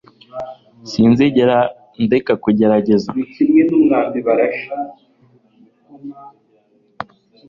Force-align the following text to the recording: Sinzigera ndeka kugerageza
Sinzigera 0.89 1.57
ndeka 2.03 2.33
kugerageza 2.43 3.09